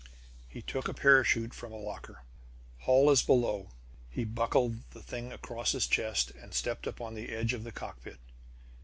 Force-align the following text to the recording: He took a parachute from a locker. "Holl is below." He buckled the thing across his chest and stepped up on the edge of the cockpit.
He 0.49 0.63
took 0.63 0.87
a 0.87 0.95
parachute 0.95 1.53
from 1.53 1.71
a 1.71 1.77
locker. 1.77 2.23
"Holl 2.85 3.11
is 3.11 3.21
below." 3.21 3.69
He 4.09 4.23
buckled 4.23 4.77
the 4.93 5.03
thing 5.03 5.31
across 5.31 5.73
his 5.73 5.85
chest 5.85 6.31
and 6.31 6.55
stepped 6.55 6.87
up 6.87 6.99
on 6.99 7.13
the 7.13 7.29
edge 7.29 7.53
of 7.53 7.63
the 7.63 7.71
cockpit. 7.71 8.17